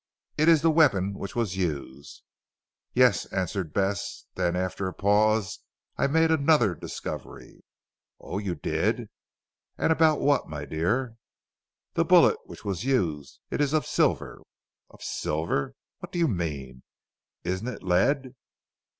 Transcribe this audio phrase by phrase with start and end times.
[0.35, 2.23] "It is the weapon which was used."
[2.95, 5.59] "Yes," answered Bess; then after a pause.
[5.95, 7.61] "I made another discovery."
[8.19, 9.09] "Oh, you did?
[9.77, 11.17] And about what, my dear?"
[11.93, 13.41] "The bullet which was used.
[13.51, 14.41] It is of silver."
[14.89, 15.75] "Of silver?
[15.99, 16.81] What do you mean?
[17.43, 18.33] Isn't it lead?"